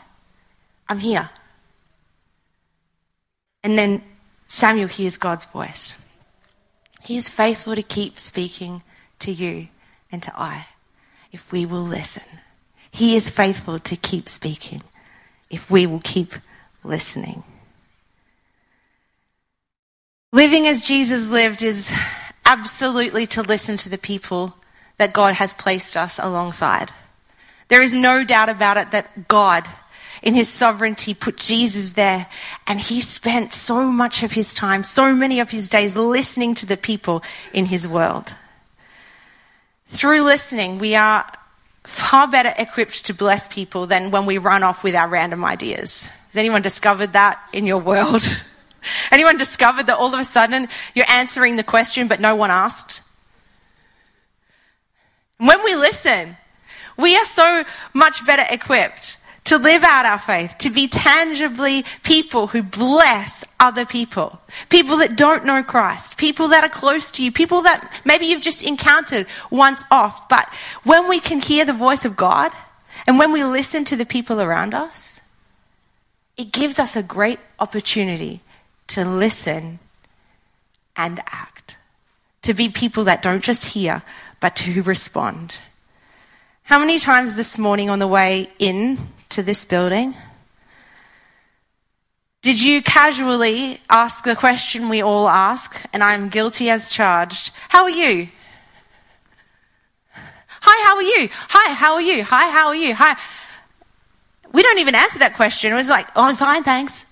[0.88, 1.28] I'm here.
[3.62, 4.02] And then
[4.48, 5.94] Samuel hears God's voice.
[7.06, 8.82] He is faithful to keep speaking
[9.20, 9.68] to you
[10.10, 10.66] and to I
[11.30, 12.24] if we will listen.
[12.90, 14.82] He is faithful to keep speaking
[15.48, 16.34] if we will keep
[16.82, 17.44] listening.
[20.32, 21.94] Living as Jesus lived is
[22.44, 24.56] absolutely to listen to the people
[24.96, 26.90] that God has placed us alongside.
[27.68, 29.68] There is no doubt about it that God
[30.22, 32.26] in his sovereignty, put Jesus there.
[32.66, 36.66] And he spent so much of his time, so many of his days listening to
[36.66, 38.34] the people in his world.
[39.86, 41.30] Through listening, we are
[41.84, 46.10] far better equipped to bless people than when we run off with our random ideas.
[46.28, 48.22] Has anyone discovered that in your world?
[49.12, 53.02] anyone discovered that all of a sudden you're answering the question but no one asked?
[55.38, 56.36] When we listen,
[56.96, 62.48] we are so much better equipped to live out our faith, to be tangibly people
[62.48, 64.40] who bless other people.
[64.68, 68.42] People that don't know Christ, people that are close to you, people that maybe you've
[68.42, 70.28] just encountered once off.
[70.28, 72.52] But when we can hear the voice of God
[73.06, 75.20] and when we listen to the people around us,
[76.36, 78.40] it gives us a great opportunity
[78.88, 79.78] to listen
[80.96, 81.76] and act.
[82.42, 84.02] To be people that don't just hear,
[84.40, 85.60] but to respond.
[86.64, 88.98] How many times this morning on the way in
[89.30, 90.14] to this building?
[92.42, 97.50] Did you casually ask the question we all ask, and I'm guilty as charged?
[97.68, 98.28] How are you?
[100.12, 101.28] Hi, how are you?
[101.32, 102.22] Hi, how are you?
[102.24, 102.94] Hi, how are you?
[102.94, 103.16] Hi.
[104.52, 105.72] We don't even answer that question.
[105.72, 107.04] It was like, oh, I'm fine, thanks.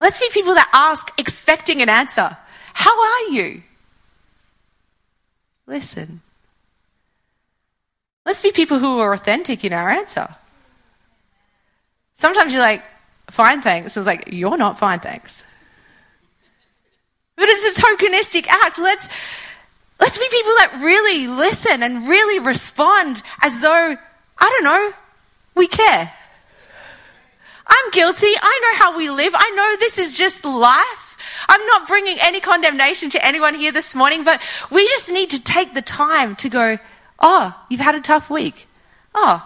[0.00, 2.36] Let's be people that ask expecting an answer.
[2.72, 3.62] How are you?
[5.66, 6.22] Listen.
[8.28, 10.28] Let's be people who are authentic in our answer.
[12.12, 12.84] Sometimes you're like,
[13.30, 13.96] fine, thanks.
[13.96, 15.46] It's like, you're not fine, thanks.
[17.36, 18.78] But it's a tokenistic act.
[18.78, 19.08] Let's,
[19.98, 24.92] let's be people that really listen and really respond as though, I don't know,
[25.54, 26.12] we care.
[27.66, 28.34] I'm guilty.
[28.38, 29.32] I know how we live.
[29.34, 31.16] I know this is just life.
[31.48, 35.42] I'm not bringing any condemnation to anyone here this morning, but we just need to
[35.42, 36.78] take the time to go,
[37.18, 38.66] oh, you've had a tough week.
[39.14, 39.44] Oh,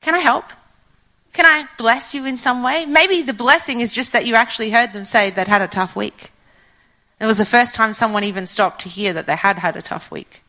[0.00, 0.44] can I help?
[1.32, 2.86] Can I bless you in some way?
[2.86, 5.94] Maybe the blessing is just that you actually heard them say they'd had a tough
[5.94, 6.32] week.
[7.20, 9.82] It was the first time someone even stopped to hear that they had had a
[9.82, 10.42] tough week.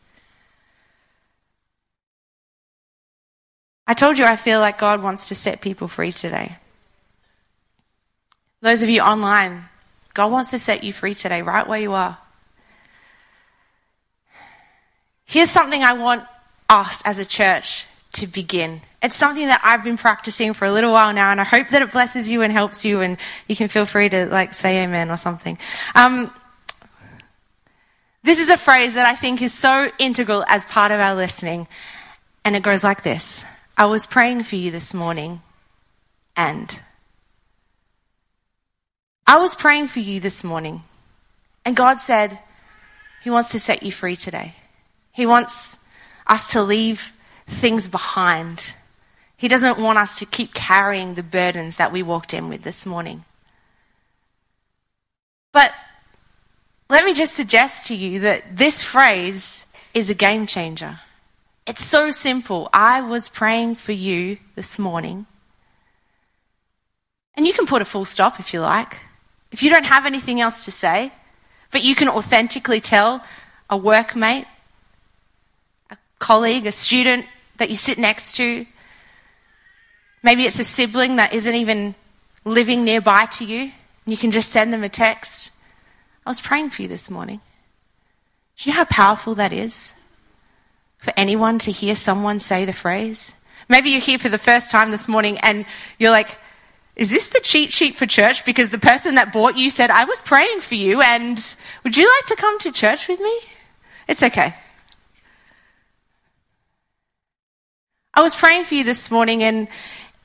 [3.86, 6.58] I told you I feel like God wants to set people free today.
[8.60, 9.68] Those of you online,
[10.14, 12.18] God wants to set you free today, right where you are.
[15.30, 16.24] Here's something I want
[16.68, 18.80] us as a church to begin.
[19.00, 21.82] It's something that I've been practicing for a little while now, and I hope that
[21.82, 23.16] it blesses you and helps you, and
[23.46, 25.56] you can feel free to like say amen or something.
[25.94, 26.34] Um,
[28.24, 31.68] this is a phrase that I think is so integral as part of our listening,
[32.44, 33.44] and it goes like this
[33.76, 35.42] I was praying for you this morning,
[36.36, 36.80] and
[39.28, 40.82] I was praying for you this morning,
[41.64, 42.40] and God said
[43.22, 44.56] He wants to set you free today.
[45.12, 45.78] He wants
[46.26, 47.12] us to leave
[47.46, 48.74] things behind.
[49.36, 52.86] He doesn't want us to keep carrying the burdens that we walked in with this
[52.86, 53.24] morning.
[55.52, 55.72] But
[56.88, 61.00] let me just suggest to you that this phrase is a game changer.
[61.66, 62.68] It's so simple.
[62.72, 65.26] I was praying for you this morning.
[67.34, 68.98] And you can put a full stop if you like.
[69.52, 71.12] If you don't have anything else to say,
[71.70, 73.24] but you can authentically tell
[73.68, 74.46] a workmate,
[76.20, 78.64] colleague, a student that you sit next to,
[80.22, 81.96] maybe it's a sibling that isn't even
[82.44, 83.72] living nearby to you, and
[84.06, 85.50] you can just send them a text.
[86.24, 87.40] I was praying for you this morning.
[88.56, 89.94] Do you know how powerful that is?
[91.00, 93.34] for anyone to hear someone say the phrase?
[93.68, 95.64] Maybe you're here for the first time this morning and
[95.98, 96.36] you're like,
[96.96, 98.44] is this the cheat sheet for church?
[98.44, 102.10] Because the person that bought you said, I was praying for you and would you
[102.16, 103.32] like to come to church with me?
[104.06, 104.54] It's okay.
[108.14, 109.68] I was praying for you this morning and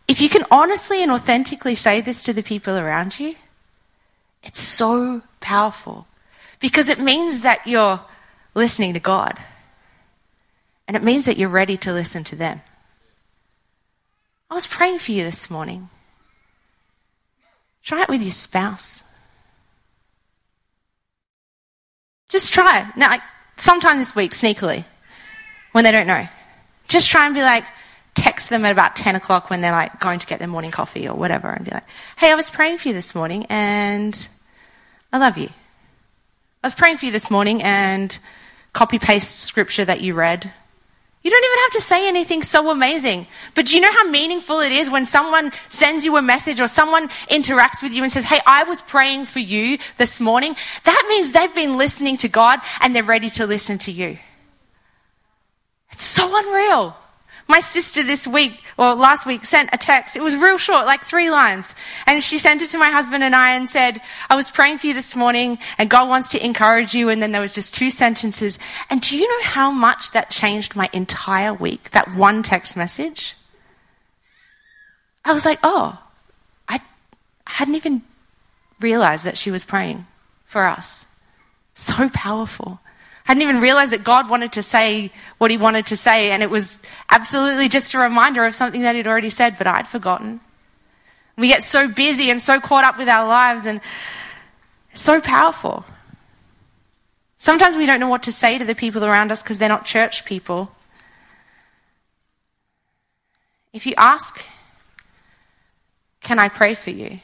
[0.08, 3.36] if you can honestly and authentically say this to the people around you,
[4.44, 6.08] it's so powerful
[6.60, 8.00] because it means that you're
[8.54, 9.38] listening to God.
[10.88, 12.62] And it means that you're ready to listen to them.
[14.50, 15.90] I was praying for you this morning.
[17.84, 19.04] Try it with your spouse.
[22.30, 22.98] Just try it.
[22.98, 23.22] Now, like,
[23.58, 24.86] sometime this week, sneakily,
[25.72, 26.28] when they don't know.
[26.88, 27.66] Just try and be like,
[28.14, 31.08] text them at about 10 o'clock when they're like going to get their morning coffee
[31.08, 31.84] or whatever and be like,
[32.18, 34.28] hey, I was praying for you this morning and
[35.12, 35.50] I love you.
[36.64, 38.18] I was praying for you this morning and
[38.74, 40.54] copy paste scripture that you read
[41.26, 43.26] you don't even have to say anything so amazing.
[43.56, 46.68] But do you know how meaningful it is when someone sends you a message or
[46.68, 50.56] someone interacts with you and says, Hey, I was praying for you this morning?
[50.84, 54.20] That means they've been listening to God and they're ready to listen to you.
[55.96, 56.94] It's so unreal.
[57.48, 60.18] My sister this week, or last week, sent a text.
[60.18, 61.74] It was real short, like three lines.
[62.06, 64.88] And she sent it to my husband and I and said, I was praying for
[64.88, 67.08] you this morning and God wants to encourage you.
[67.08, 68.60] And then there was just two sentences.
[68.90, 71.92] And do you know how much that changed my entire week?
[71.92, 73.38] That one text message?
[75.24, 75.98] I was like, oh,
[76.68, 76.82] I
[77.48, 78.02] hadn't even
[78.82, 80.06] realized that she was praying
[80.44, 81.08] for us.
[81.74, 82.82] So powerful
[83.26, 86.50] hadn't even realized that God wanted to say what he wanted to say, and it
[86.50, 90.40] was absolutely just a reminder of something that he'd already said, but I'd forgotten.
[91.36, 93.82] We get so busy and so caught up with our lives, and
[94.94, 95.86] so powerful.
[97.38, 99.86] Sometimes we don't know what to say to the people around us because they're not
[99.86, 100.72] church people.
[103.74, 104.46] If you ask,
[106.22, 107.20] Can I pray for you?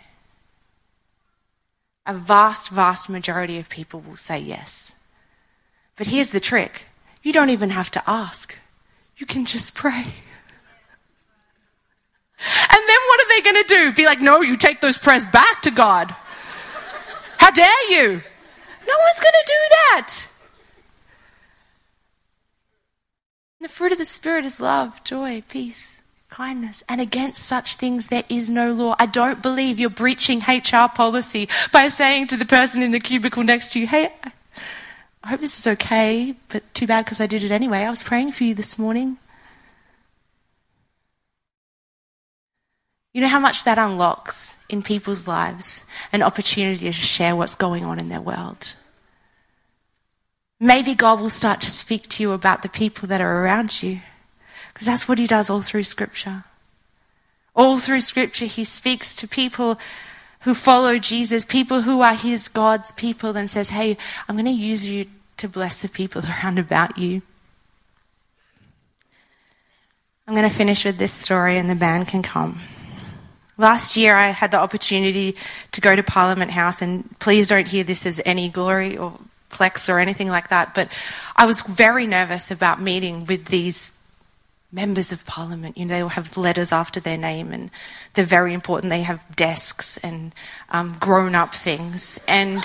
[2.07, 4.95] A vast, vast majority of people will say yes.
[6.01, 6.85] But here's the trick
[7.21, 8.57] you don't even have to ask.
[9.17, 10.01] You can just pray.
[10.01, 10.07] And
[12.89, 13.93] then what are they going to do?
[13.93, 16.15] Be like, no, you take those prayers back to God.
[17.37, 18.07] How dare you?
[18.07, 20.27] No one's going to do that.
[23.59, 26.83] the fruit of the Spirit is love, joy, peace, kindness.
[26.89, 28.95] And against such things there is no law.
[28.97, 33.43] I don't believe you're breaching HR policy by saying to the person in the cubicle
[33.43, 34.11] next to you, hey,
[35.23, 37.79] I hope this is okay, but too bad because I did it anyway.
[37.79, 39.17] I was praying for you this morning.
[43.13, 47.83] You know how much that unlocks in people's lives an opportunity to share what's going
[47.83, 48.75] on in their world.
[50.59, 53.99] Maybe God will start to speak to you about the people that are around you.
[54.73, 56.45] Because that's what He does all through Scripture.
[57.53, 59.77] All through Scripture, He speaks to people
[60.41, 64.51] who follow Jesus, people who are His God's people, and says, Hey, I'm going to
[64.51, 65.05] use you
[65.37, 67.21] to bless the people around about you.
[70.27, 72.61] I'm going to finish with this story, and the band can come.
[73.57, 75.35] Last year, I had the opportunity
[75.71, 79.19] to go to Parliament House, and please don't hear this as any glory or
[79.49, 80.87] flex or anything like that, but
[81.35, 83.91] I was very nervous about meeting with these
[84.71, 85.77] members of parliament.
[85.77, 87.69] You know, they will have letters after their name, and
[88.13, 88.89] they're very important.
[88.89, 90.33] They have desks and
[90.69, 92.63] um, grown-up things, and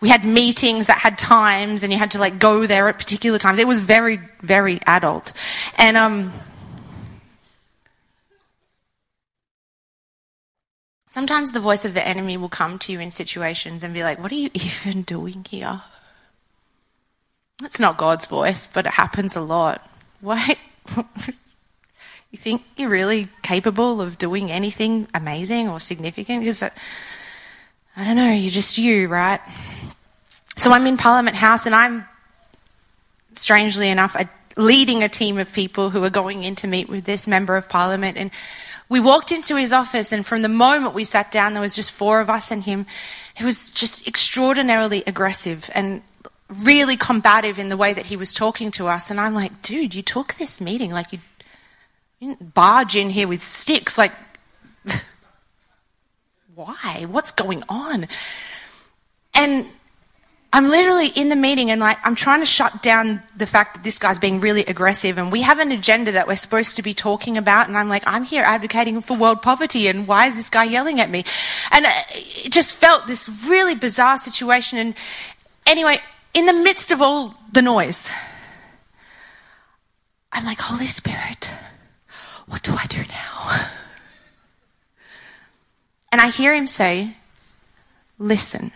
[0.00, 3.38] we had meetings that had times, and you had to like go there at particular
[3.38, 3.58] times.
[3.58, 5.32] It was very, very adult,
[5.76, 6.32] and um.
[11.12, 14.20] Sometimes the voice of the enemy will come to you in situations and be like,
[14.22, 15.82] What are you even doing here?
[17.64, 19.90] It's not God's voice, but it happens a lot.
[20.20, 20.56] Why?
[22.30, 26.40] you think you're really capable of doing anything amazing or significant?
[26.40, 26.70] Because, uh,
[27.96, 29.40] I don't know, you're just you, right?
[30.56, 32.06] So I'm in Parliament House and I'm,
[33.32, 34.16] strangely enough,
[34.56, 37.68] leading a team of people who are going in to meet with this member of
[37.68, 38.16] Parliament.
[38.16, 38.30] And
[38.88, 41.92] we walked into his office, and from the moment we sat down, there was just
[41.92, 42.86] four of us and him.
[43.34, 46.02] He was just extraordinarily aggressive and
[46.50, 49.10] really combative in the way that he was talking to us.
[49.10, 51.18] And I'm like, dude, you took this meeting like you,
[52.20, 53.96] didn't barge in here with sticks.
[53.96, 54.12] Like,
[56.54, 57.06] why?
[57.08, 58.08] What's going on?
[59.32, 59.66] And
[60.52, 63.84] I'm literally in the meeting and like I'm trying to shut down the fact that
[63.84, 66.92] this guy's being really aggressive and we have an agenda that we're supposed to be
[66.92, 70.50] talking about and I'm like I'm here advocating for world poverty and why is this
[70.50, 71.24] guy yelling at me?
[71.70, 74.94] And uh, it just felt this really bizarre situation and
[75.66, 76.00] anyway,
[76.34, 78.10] in the midst of all the noise,
[80.32, 81.50] I'm like, Holy Spirit,
[82.46, 83.68] what do I do now?
[86.12, 87.16] And I hear him say,
[88.18, 88.70] Listen.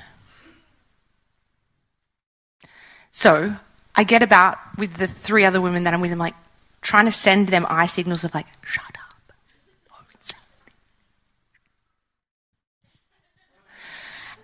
[3.13, 3.57] So
[3.95, 6.35] I get about with the three other women that I'm with, I'm like
[6.81, 9.04] trying to send them eye signals of like, shut up.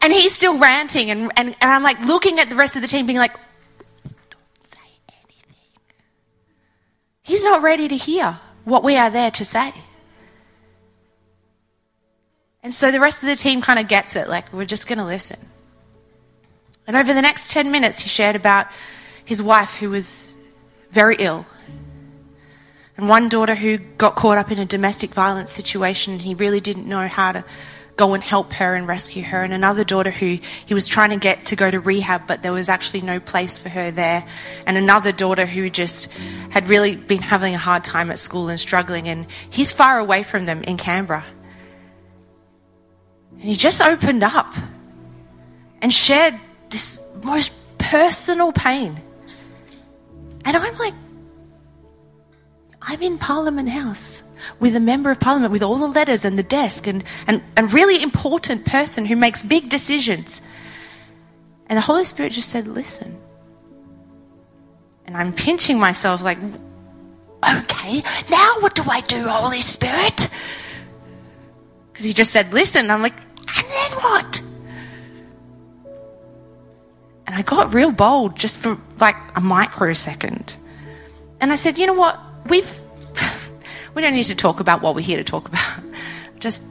[0.03, 2.89] And he's still ranting, and, and, and I'm like looking at the rest of the
[2.89, 3.35] team, being like,
[4.05, 4.79] don't say
[5.09, 5.55] anything.
[7.23, 9.73] He's not ready to hear what we are there to say.
[12.63, 14.99] And so the rest of the team kind of gets it, like, we're just going
[14.99, 15.39] to listen.
[16.87, 18.67] And over the next 10 minutes, he shared about
[19.25, 20.37] his wife who was
[20.91, 21.47] very ill.
[22.97, 26.19] And one daughter who got caught up in a domestic violence situation.
[26.19, 27.45] He really didn't know how to
[28.01, 29.45] go and help her and rescue her.
[29.45, 32.51] And another daughter who he was trying to get to go to rehab, but there
[32.51, 34.25] was actually no place for her there.
[34.67, 36.11] And another daughter who just
[36.49, 39.07] had really been having a hard time at school and struggling.
[39.07, 41.27] And he's far away from them in Canberra.
[43.33, 44.55] And he just opened up
[45.83, 46.41] and shared
[46.71, 48.99] this most personal pain.
[50.47, 50.95] And I'm like,
[52.81, 54.23] I'm in Parliament House
[54.59, 57.65] with a member of Parliament with all the letters and the desk and, and a
[57.67, 60.43] really important person who makes big decisions.
[61.67, 63.19] And the Holy Spirit just said, Listen.
[65.07, 70.29] And I'm pinching myself like, okay, now what do I do, Holy Spirit?
[71.93, 72.91] Because he just said, Listen.
[72.91, 74.43] I'm like, and then what?
[77.31, 80.57] And I got real bold just for like a microsecond.
[81.41, 82.21] And I said, you know what?
[82.47, 82.81] We've,
[83.95, 85.83] we don't need to talk about what we're here to talk about.
[86.39, 86.63] Just,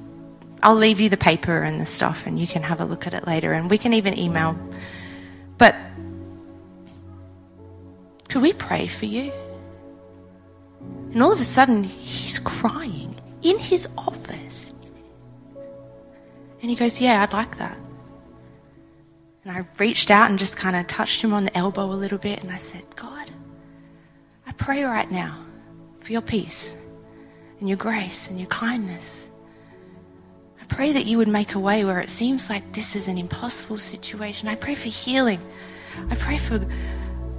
[0.64, 3.14] I'll leave you the paper and the stuff and you can have a look at
[3.14, 4.58] it later and we can even email.
[5.58, 5.76] But
[8.30, 9.32] could we pray for you?
[11.12, 14.72] And all of a sudden, he's crying in his office.
[16.62, 17.78] And he goes, Yeah, I'd like that.
[19.44, 22.18] And I reached out and just kind of touched him on the elbow a little
[22.18, 23.32] bit and I said, God,
[24.46, 25.44] I pray right now
[26.00, 26.76] for your peace
[27.60, 29.30] and your grace and your kindness.
[30.62, 33.18] I pray that you would make a way where it seems like this is an
[33.18, 34.48] impossible situation.
[34.48, 35.42] I pray for healing.
[36.10, 36.66] I pray for,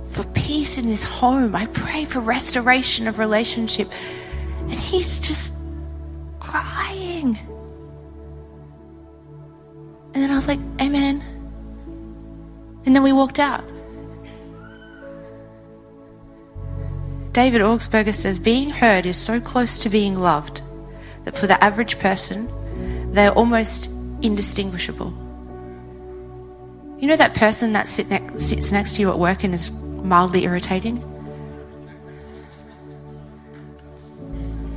[0.06, 1.54] for peace in this home.
[1.54, 3.90] I pray for restoration of relationship.
[4.62, 5.54] And he's just
[6.38, 7.38] crying.
[10.12, 11.22] And then I was like, Amen.
[12.84, 13.64] And then we walked out.
[17.32, 20.62] David Augsburger says being heard is so close to being loved
[21.24, 22.48] that for the average person,
[23.12, 23.86] they are almost
[24.20, 25.14] indistinguishable.
[26.98, 29.70] You know that person that sit ne- sits next to you at work and is
[29.70, 31.04] mildly irritating?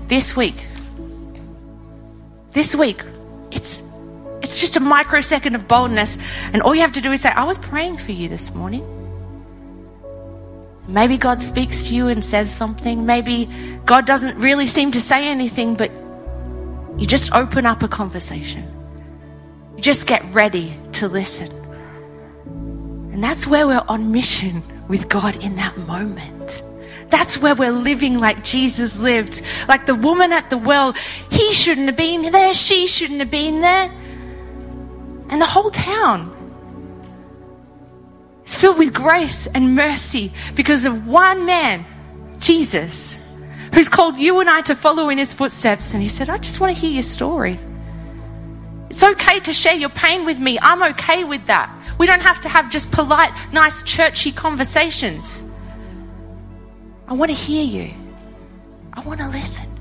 [0.07, 0.67] This week,
[2.51, 3.03] this week,
[3.51, 3.81] it's
[4.43, 6.19] it's just a microsecond of boldness,
[6.51, 8.85] and all you have to do is say, I was praying for you this morning.
[10.87, 13.05] Maybe God speaks to you and says something.
[13.05, 13.49] Maybe
[13.85, 15.91] God doesn't really seem to say anything, but
[16.97, 18.69] you just open up a conversation.
[19.75, 21.51] You just get ready to listen.
[23.13, 26.63] And that's where we're on mission with God in that moment.
[27.09, 29.41] That's where we're living like Jesus lived.
[29.67, 30.93] Like the woman at the well,
[31.29, 33.91] he shouldn't have been there, she shouldn't have been there.
[35.29, 36.32] And the whole town
[38.53, 41.85] is filled with grace and mercy because of one man,
[42.39, 43.17] Jesus,
[43.73, 45.93] who's called you and I to follow in his footsteps.
[45.93, 47.59] And he said, I just want to hear your story.
[48.89, 50.59] It's okay to share your pain with me.
[50.61, 51.73] I'm okay with that.
[51.97, 55.49] We don't have to have just polite, nice, churchy conversations.
[57.07, 57.93] I want to hear you.
[58.93, 59.72] I want to listen.